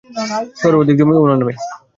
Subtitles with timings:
[0.59, 1.53] শহরেরর অর্ধেক জমি ওনার নামে!